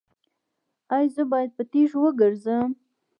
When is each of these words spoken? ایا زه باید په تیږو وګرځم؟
ایا 0.95 1.11
زه 1.15 1.23
باید 1.31 1.49
په 1.57 1.63
تیږو 1.71 1.99
وګرځم؟ 2.03 2.69